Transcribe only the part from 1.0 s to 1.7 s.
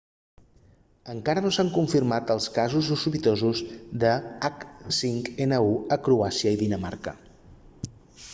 encara no s'han